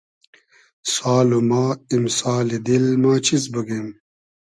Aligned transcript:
سال 0.93 1.29
و 1.37 1.39
ما 1.49 1.65
ایمسالی 1.91 2.57
دیل 2.65 2.85
ما 3.01 3.13
چیز 3.25 3.43
بوگیم 3.53 3.87